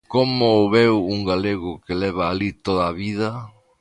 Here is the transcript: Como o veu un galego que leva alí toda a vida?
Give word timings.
Como 0.15 0.45
o 0.61 0.69
veu 0.75 0.95
un 1.13 1.19
galego 1.31 1.71
que 1.85 1.93
leva 2.03 2.23
alí 2.27 2.49
toda 2.65 2.83
a 2.89 2.93
vida? 3.03 3.29